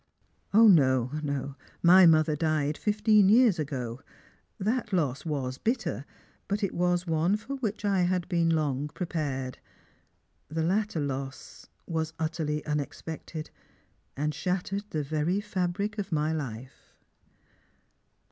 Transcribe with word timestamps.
"No; 0.51 1.11
my 1.83 2.07
mother 2.07 2.35
died 2.35 2.75
fifteen 2.75 3.29
years 3.29 3.59
ago. 3.59 4.01
That 4.59 4.91
loss 4.91 5.27
waa 5.27 5.51
bitter, 5.63 6.05
but 6.47 6.63
it 6.63 6.73
was 6.73 7.05
one 7.05 7.37
for 7.37 7.57
which 7.57 7.85
I 7.85 8.01
had 8.01 8.27
been 8.27 8.49
long 8.49 8.87
prepared. 8.87 9.59
The 10.49 10.63
latter 10.63 10.99
loss 10.99 11.67
was 11.85 12.13
utterly 12.17 12.65
unexpected, 12.65 13.51
and 14.17 14.33
shattered 14.33 14.85
the 14.89 15.03
very 15.03 15.39
fabric 15.39 15.99
of 15.99 16.11
my 16.11 16.33
life." 16.33 16.95